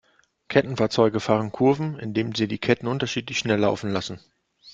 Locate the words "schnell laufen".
3.37-3.91